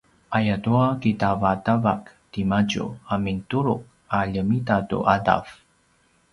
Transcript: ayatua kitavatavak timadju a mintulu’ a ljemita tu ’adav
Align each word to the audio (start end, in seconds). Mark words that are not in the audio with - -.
ayatua 0.37 0.85
kitavatavak 1.01 2.03
timadju 2.33 2.85
a 3.13 3.15
mintulu’ 3.23 3.75
a 4.17 4.17
ljemita 4.31 4.77
tu 4.89 4.97
’adav 5.13 5.45